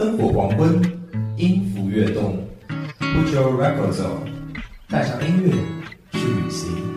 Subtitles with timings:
[0.00, 0.80] 灯火黄昏，
[1.36, 2.42] 音符跃动
[2.98, 4.30] ，Put your records on，
[4.88, 5.52] 带上音乐
[6.18, 6.89] 去旅行。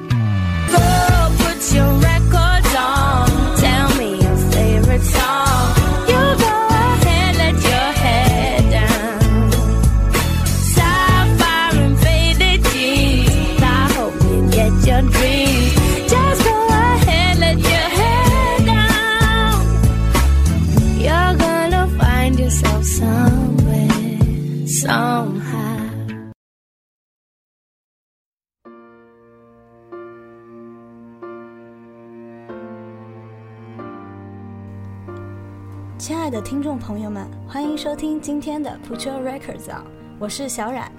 [36.86, 39.86] 朋友们，欢迎收听今天的 Put Your Records On，
[40.20, 40.92] 我是小冉。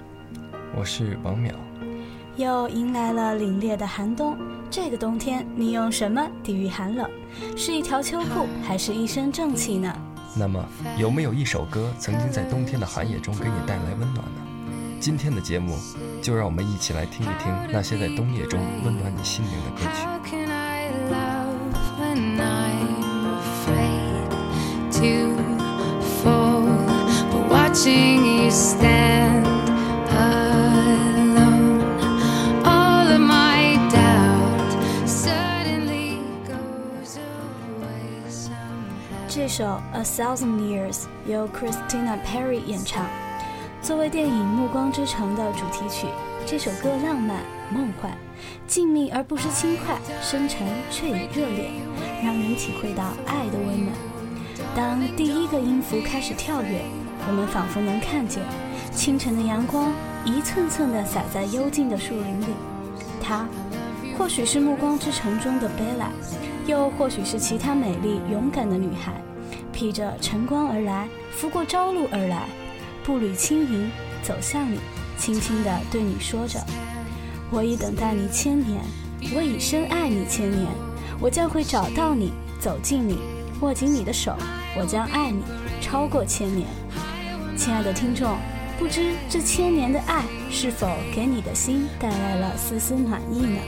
[0.75, 1.51] 我是王淼，
[2.37, 4.35] 又迎来了凛冽的寒冬，
[4.71, 7.07] 这个冬天你用什么抵御寒冷？
[7.55, 9.95] 是一条秋裤，还是一身正气呢？
[10.35, 10.65] 那么
[10.97, 14.41] 有没有一首歌曾经在冬天的寒夜中给你带来温暖呢？
[14.99, 15.77] 今天的节目，
[16.19, 21.34] 就让我们一起来听一听那些在冬夜中温暖你心灵的歌曲。
[27.85, 29.45] Watching you stand
[30.09, 31.81] alone,
[32.65, 39.27] all of my doubt suddenly goes away somehow.
[39.27, 40.93] 这首《A Thousand Years》
[41.27, 43.05] 由 Christina Perry 演唱，
[43.83, 46.07] 作为电影《暮光之城》的主题曲，
[46.43, 47.41] 这首歌浪漫、
[47.71, 48.11] 梦幻、
[48.65, 51.69] 静谧而不失轻快，深沉却也热烈，
[52.23, 53.95] 让人体会到爱的温暖。
[54.75, 56.81] 当第一个音符开始跳跃，
[57.27, 58.43] 我们仿佛能看见
[58.91, 59.91] 清晨的阳光
[60.23, 62.47] 一寸寸地洒在幽静的树林里。
[63.21, 63.47] 她，
[64.17, 66.09] 或许是《暮光之城》中的贝拉
[66.67, 69.13] 又或许是其他美丽勇敢的女孩，
[69.73, 72.47] 披着晨光而来，拂过朝露而来，
[73.03, 73.91] 步履轻盈
[74.23, 74.79] 走向你，
[75.17, 76.59] 轻轻地对你说着
[77.51, 78.81] ：“我已等待你千年，
[79.35, 80.65] 我已深爱你千年，
[81.19, 83.19] 我将会找到你，走近你，
[83.61, 84.35] 握紧你的手，
[84.79, 85.43] 我将爱你
[85.81, 86.67] 超过千年。”
[87.55, 88.37] 亲爱的听众，
[88.77, 93.59] 不知这千年的爱是否给你的心带来了丝丝暖意呢？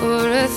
[0.00, 0.49] for a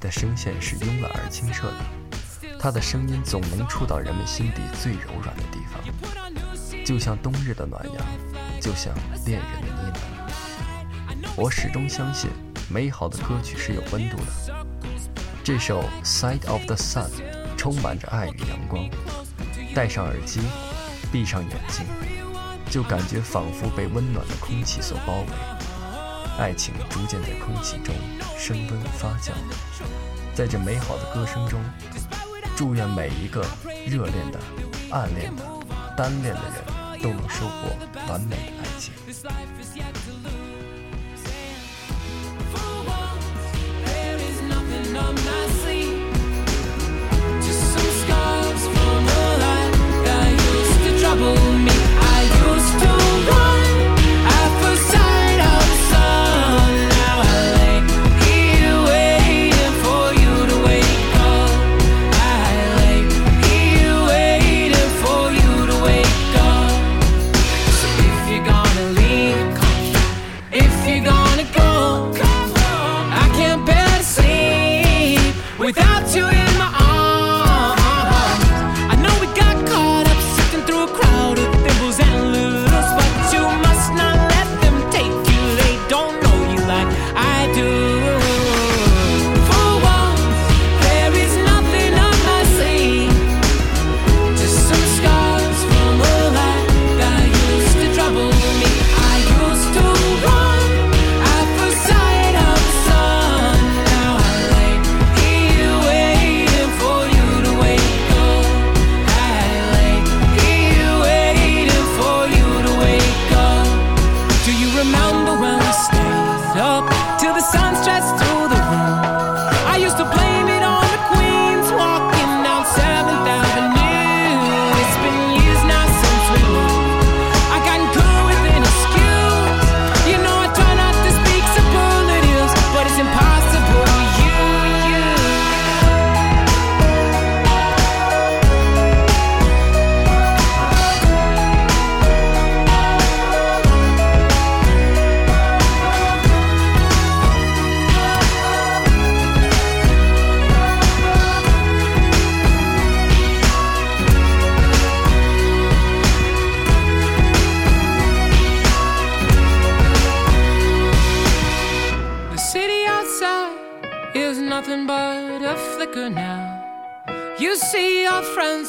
[0.00, 7.96] 的声线是慵懒而清澈的，他的声音总能触到人们心底最柔软的地方，就像冬日的暖阳，
[8.60, 8.94] 就像
[9.26, 10.00] 恋人的呢喃。
[11.36, 12.30] 我始终相信，
[12.70, 14.66] 美好的歌曲是有温度的。
[15.44, 17.08] 这首《Side of the Sun》
[17.56, 18.88] 充满着爱与阳光。
[19.74, 20.40] 戴上耳机，
[21.12, 21.84] 闭上眼睛，
[22.70, 25.59] 就感觉仿佛被温暖的空气所包围。
[26.40, 27.94] 爱情逐渐在空气中
[28.38, 29.30] 升温发酵。
[30.34, 31.60] 在这美好的歌声中，
[32.56, 33.44] 祝愿每一个
[33.86, 34.40] 热恋的、
[34.90, 35.42] 暗恋的、
[35.94, 37.68] 单恋的人都能收获
[38.08, 38.90] 完美的爱情。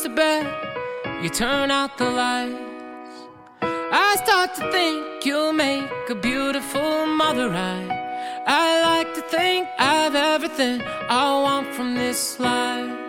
[0.03, 0.47] To bed,
[1.21, 2.57] you turn out the lights.
[3.61, 7.51] I start to think you'll make a beautiful mother.
[7.53, 13.00] I, I like to think I've everything I want from this life.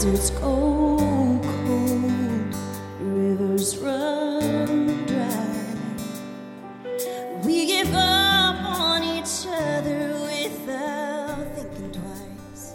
[0.00, 2.56] Deserts go cold,
[3.02, 5.26] rivers run dry.
[7.44, 12.72] We give up on each other without thinking twice.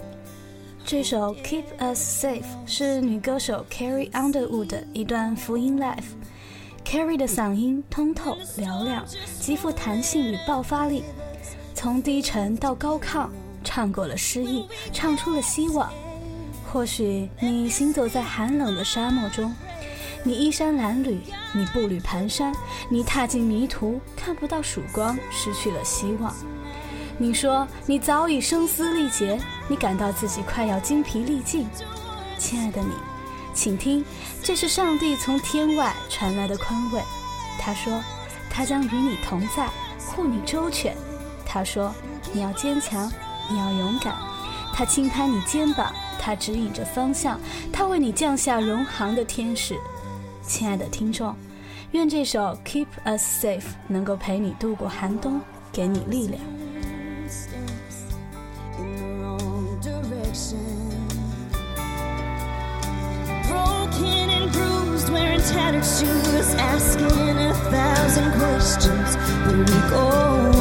[0.86, 6.14] 这首《Keep Us Safe》是女歌手 Carrie Underwood 的一段福音 life。
[6.86, 9.04] Carrie 的嗓音通透嘹亮，
[9.40, 11.04] 极富弹性与爆发力，
[11.74, 13.28] 从低沉到高亢，
[13.64, 15.92] 唱过了失意，唱出了希望。
[16.76, 19.56] 或许你行走在寒冷的沙漠中，
[20.24, 21.20] 你衣衫褴褛，
[21.54, 22.54] 你步履蹒跚，
[22.90, 26.36] 你踏进迷途，看不到曙光，失去了希望。
[27.18, 29.40] 你说你早已声嘶力竭，
[29.70, 31.66] 你感到自己快要精疲力尽。
[32.38, 32.92] 亲爱的你，
[33.54, 34.04] 请听，
[34.44, 37.02] 这是上帝从天外传来的宽慰。
[37.58, 38.04] 他说，
[38.50, 40.94] 他将与你同在，护你周全。
[41.46, 41.96] 他说，
[42.34, 43.10] 你要坚强，
[43.50, 44.14] 你要勇敢。
[44.74, 47.40] 他轻拍你肩膀，他指引着方向，
[47.72, 49.76] 他为你降下荣航的天使。
[50.42, 51.36] 亲爱的听众，
[51.92, 55.42] 愿这首《Keep Us Safe》能够陪你度过寒冬，
[55.72, 56.42] 给你力量。
[57.28, 58.14] Steps
[58.78, 60.60] in the wrong direction.
[63.50, 69.18] Broken and bruised, wearing tattered shoes, asking a thousand questions.
[69.46, 70.55] But do we go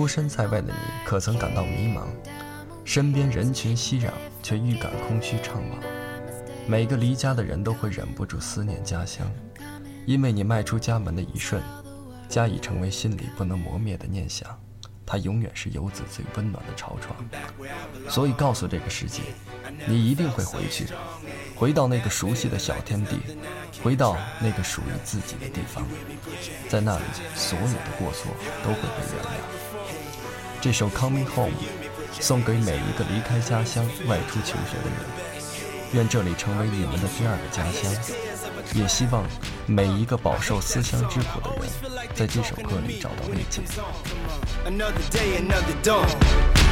[0.00, 2.06] 孤身在外的你，可曾感到迷茫？
[2.86, 4.08] 身边人群熙攘，
[4.42, 5.76] 却预感空虚怅惘。
[6.66, 9.30] 每个离家的人都会忍不住思念家乡，
[10.06, 11.62] 因为你迈出家门的一瞬，
[12.30, 14.58] 家已成为心里不能磨灭的念想。
[15.04, 17.14] 它永远是游子最温暖的巢床。
[18.08, 19.20] 所以告诉这个世界，
[19.86, 20.86] 你一定会回去，
[21.54, 23.18] 回到那个熟悉的小天地，
[23.82, 25.84] 回到那个属于自己的地方，
[26.70, 27.04] 在那里，
[27.34, 28.32] 所有的过错
[28.64, 29.60] 都会被原谅。
[30.60, 31.48] 这首《Coming Home》
[32.20, 35.00] 送给每一个离开家乡、外出求学的人，
[35.92, 37.90] 愿这里成为你们的第二个家乡。
[38.74, 39.24] 也希望
[39.66, 43.62] 每一个饱受思乡之苦的人，在这首歌里找到慰藉。
[44.66, 46.06] Another day, another dawn.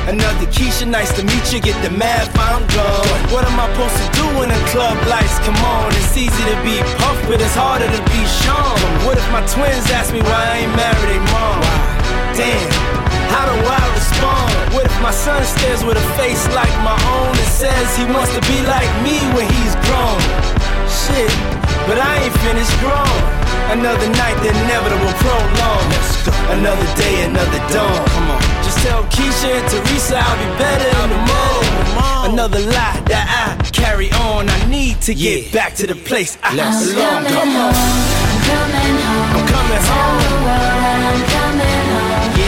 [0.07, 1.61] Another Keisha, nice to meet you.
[1.61, 3.33] Get the math, I'm gone.
[3.33, 5.89] What am I supposed to do when the club lights come on?
[5.97, 8.77] It's easy to be puffed, but it's harder to be shown.
[9.09, 11.65] What if my twins ask me why I ain't married their mom?
[12.37, 12.69] Damn,
[13.33, 14.51] how do I respond?
[14.75, 18.33] What if my son stares with a face like my own and says he wants
[18.35, 20.21] to be like me when he's grown?
[20.89, 21.33] Shit,
[21.89, 23.19] but I ain't finished grown.
[23.69, 25.89] Another night, the inevitable prolong.
[26.49, 28.01] Another day, another dawn.
[28.09, 28.41] Come on.
[28.65, 32.33] Just tell Keisha and Teresa I'll be better in the morning.
[32.33, 34.49] Another lie that I carry on.
[34.49, 37.25] I need to get back to the place I belong.
[37.25, 37.75] Come on.
[37.75, 39.37] home, I'm coming home.
[39.37, 39.89] I'm coming home.
[39.89, 39.89] home.
[39.89, 39.89] Yeah.
[39.89, 39.99] Home.
[39.99, 40.09] home.
[40.09, 40.19] Home.
[40.19, 41.03] Tell the world.
[41.09, 41.88] I'm coming yo,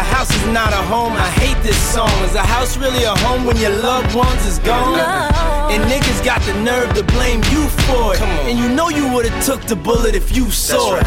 [0.00, 1.12] A house is not a home.
[1.12, 2.08] I hate this song.
[2.24, 4.96] Is a house really a home when your loved ones is gone?
[5.68, 8.20] And niggas got the nerve to blame you for it.
[8.48, 11.04] And you know you would've took the bullet if you saw it.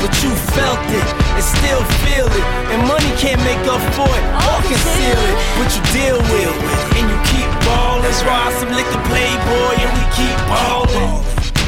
[0.00, 2.46] But you felt it and still feel it.
[2.72, 5.36] And money can't make up for it or oh, conceal it.
[5.60, 6.80] But you deal with it.
[6.96, 8.00] And you keep ballin'.
[8.08, 11.20] That's why some the playboy and we keep ballin'.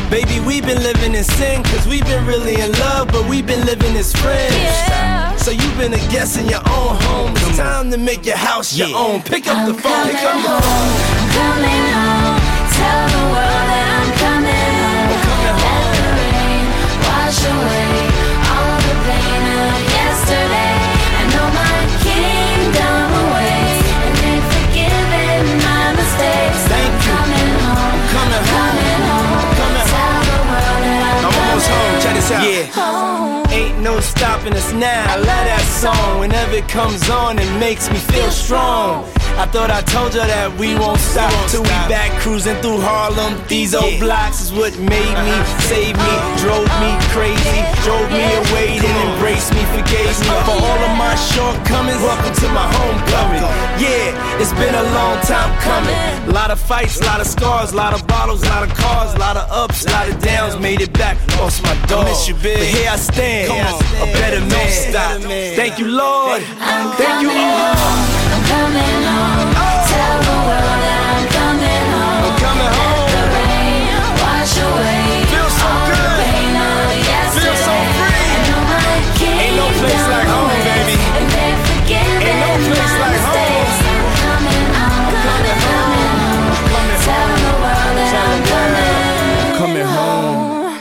[0.09, 3.65] Baby, we've been living in sin, cause we've been really in love, but we've been
[3.67, 4.57] living as friends.
[4.57, 5.32] Yeah.
[5.43, 7.33] So you've been a guest in your own home.
[7.35, 9.23] It's time to make your house your own.
[9.23, 10.63] Pick up the I'm phone, coming pick up home.
[11.19, 12.39] I'm coming home.
[12.79, 15.19] Tell the world that I'm coming home.
[15.27, 15.82] coming home.
[32.33, 32.43] Home.
[32.43, 33.51] coming Check this out.
[33.51, 33.57] Yeah.
[33.57, 35.13] Ain't no stopping us now.
[35.13, 36.21] I love that song.
[36.21, 39.05] Whenever it comes on, it makes me feel strong.
[39.41, 43.41] I thought I told you that we won't stop till we back cruising through Harlem.
[43.49, 48.77] These old blocks is what made me, saved me, drove me crazy, drove me away,
[48.77, 51.72] then embraced me, forgave me for all of my shortcomings.
[54.43, 55.95] It's been a long time coming.
[56.29, 58.75] A lot of fights, a lot of scars, a lot of bottles, a lot of
[58.75, 60.59] cars, a lot of ups, a lot of downs.
[60.59, 62.07] Made it back, lost my dog.
[62.07, 62.59] Miss you, big.
[62.59, 63.53] But here I stand,
[64.03, 64.71] a better man.
[64.91, 65.23] Stop.
[65.55, 66.43] Thank you, Lord.
[66.59, 68.03] I'm Thank you, coming home.
[68.35, 69.49] I'm coming home.
[69.63, 69.79] Oh.
[69.95, 72.27] Tell the world that I'm coming home.
[72.27, 73.95] I'm coming Let the rain
[74.27, 76.19] wash away Feels so all the good.
[76.19, 77.47] pain of yesterday.
[77.47, 78.27] Feel so free.
[78.27, 78.91] I know my
[79.39, 80.62] Ain't no place like home,
[89.63, 90.79] coming Coming home.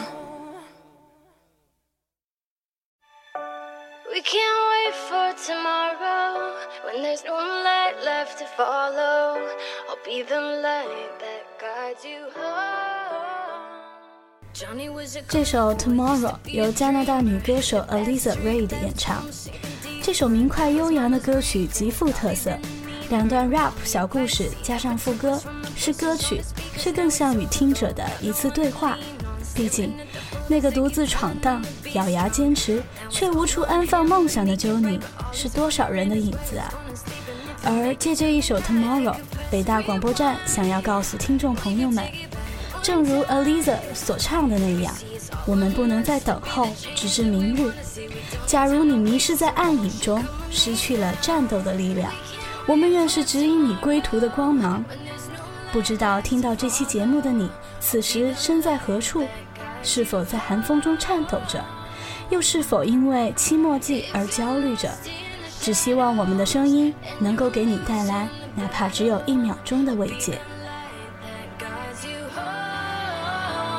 [4.12, 6.52] We can't wait for tomorrow
[6.86, 9.38] when there's no light left to follow.
[9.88, 13.22] I'll be the light that guides you home.
[14.54, 19.24] Johnny was a 这首《Tomorrow》由加拿大女歌手 Aliza Reid 演唱。
[20.02, 22.58] 这首明快悠扬的歌曲极富特色，
[23.10, 25.40] 两段 rap 小故事加上副歌，
[25.76, 26.42] 是歌曲，
[26.82, 28.98] 却更像与听者的一次对话。
[29.54, 29.94] 毕竟，
[30.48, 31.64] 那个独自闯荡、
[31.94, 35.00] 咬牙坚持却无处安放梦想的 Johnny，
[35.32, 36.74] 是多少人的影子啊！
[37.64, 39.14] 而借这一首《Tomorrow》，
[39.52, 42.04] 北大广播站想要告诉听众朋友们，
[42.82, 44.92] 正如 Aliza 所唱的那样，
[45.46, 47.72] 我们不能再等候，直至明日。
[48.48, 52.12] 假如你迷失在暗影中，失去了战斗的力量，
[52.66, 54.84] 我们愿是指引你归途的光芒。
[55.72, 59.26] 不知道听到这期节目的你，此时身在何处？
[59.82, 61.64] 是否在寒风中颤抖着？
[62.30, 64.90] 又是否因为期末季而焦虑着？
[65.62, 70.38] 只希望我们的声音能够给你带来哪怕只有一秒钟的慰藉。
[71.58, 73.72] guides you home.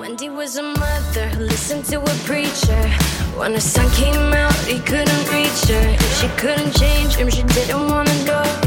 [0.00, 2.90] Wendy was a mother who listened to a preacher.
[3.38, 5.96] When the son came out, he couldn't reach her.
[6.18, 8.63] She couldn't change him, she didn't wanna know him.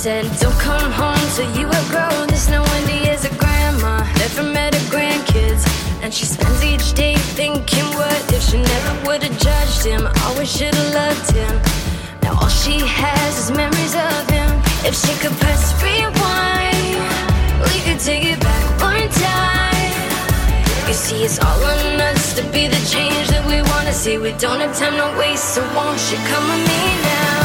[0.00, 2.26] Said, Don't come home till you are grown.
[2.28, 5.68] This now Wendy is a grandma, never met her grandkids.
[6.02, 10.08] And she spends each day thinking, What if she never would have judged him?
[10.24, 11.54] Always should have loved him.
[12.22, 14.48] Now all she has is memories of him.
[14.88, 16.96] If she could press rewind,
[17.68, 19.92] we could take it back one time.
[20.88, 24.16] You see, it's all on us to be the change that we wanna see.
[24.16, 27.39] We don't have time to waste, so won't you come with me now?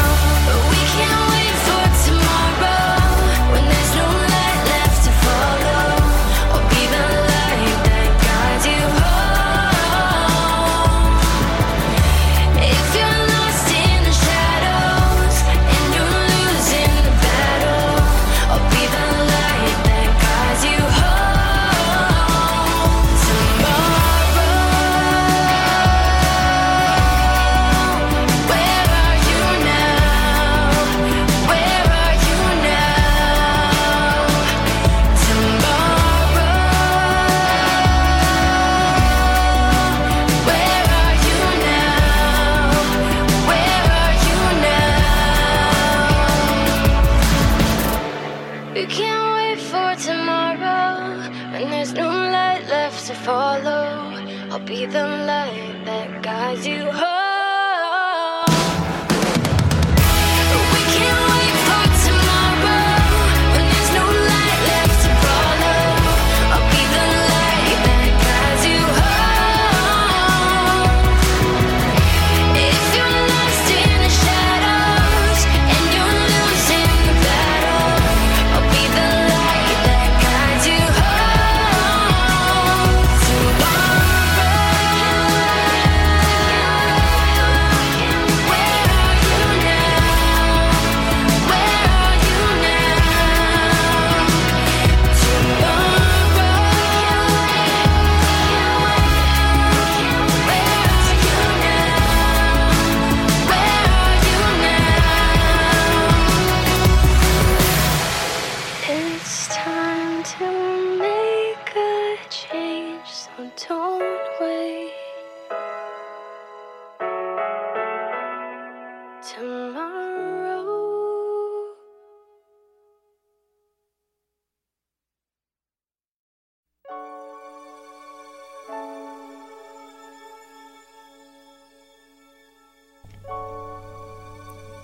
[53.06, 54.10] To follow.
[54.50, 57.25] I'll be the light that guides you home.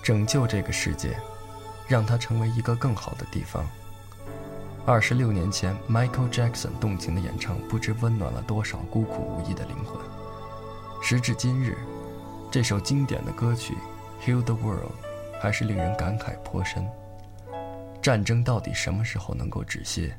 [0.03, 1.17] 拯救这个世界，
[1.87, 3.65] 让它成为一个更好的地方。
[4.85, 9.97] 二十六年前，Michael Jackson 动情的演唱，不知温暖了多少孤苦无依的灵魂。
[11.01, 11.77] 时至今日，
[12.51, 13.77] 这首经典的歌曲
[14.27, 14.91] 《Heal the World》
[15.41, 16.85] 还是令人感慨颇深。
[18.01, 20.13] 战争到底什么时候能够止歇？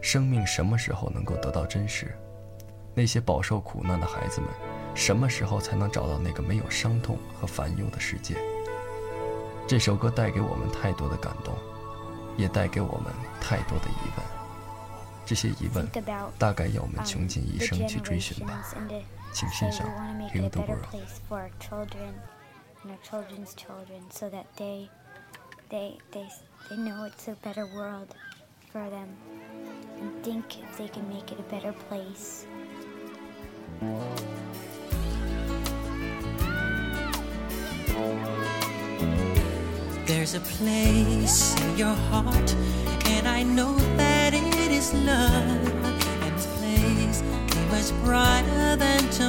[0.00, 2.16] 生命什么时候能够得到真实？
[2.94, 4.48] 那些饱受苦难的孩子们，
[4.94, 8.36] 什么时候才能找到那个没有伤痛和烦忧的世界？
[9.68, 11.52] 这首歌带给我们太多的感动，
[12.36, 14.24] 也带给我们太多的疑问。
[15.24, 15.84] 这些疑问
[16.38, 18.62] 大概要我们 um, 穷尽一生去追寻吧。
[19.32, 19.84] 请欣赏
[23.56, 24.88] children, so that they,
[25.68, 26.28] they, they,
[26.70, 28.14] they know it's a better world
[28.72, 29.08] for them,
[30.00, 30.44] and think
[30.78, 32.46] they can make it a better place.
[40.06, 42.54] There's a place in your heart,
[43.06, 45.84] and I know that it is love.
[46.22, 47.22] And this place
[47.72, 49.25] is much brighter than tomorrow.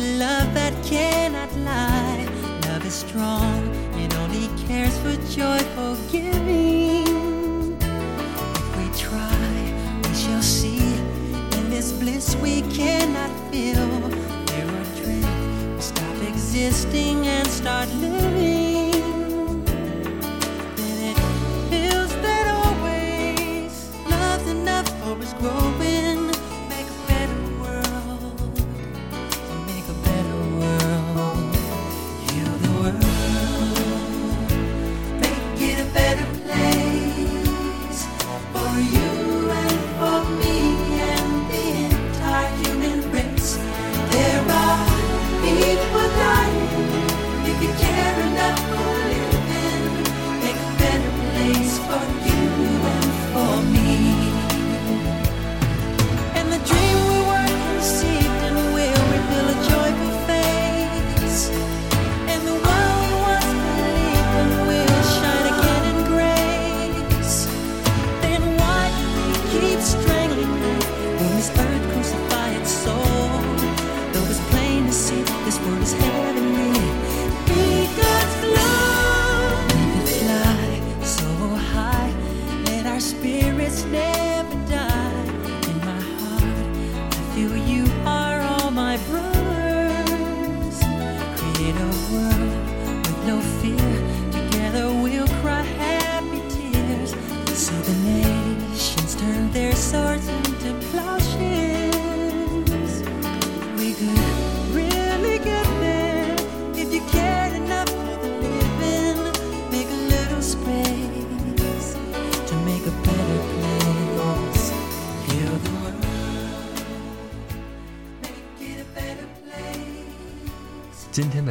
[0.00, 2.26] A love that cannot lie.
[2.66, 3.60] Love is strong,
[3.96, 7.76] it only cares for joyful giving.
[8.60, 9.42] If we try,
[10.02, 10.80] we shall see.
[11.58, 13.88] In this bliss we cannot feel.
[14.48, 18.59] Fear or dread, we stop existing and start living.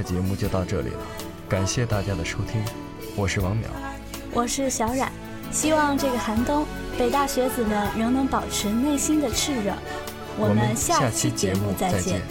[0.09, 0.99] 节目就到这里了，
[1.47, 2.59] 感谢大家的收听，
[3.15, 3.65] 我是王淼，
[4.33, 5.11] 我是小冉，
[5.51, 6.65] 希望这个寒冬，
[6.97, 9.71] 北大学子们仍能保持内心的炽热。
[10.35, 12.23] 我们下期节目再见。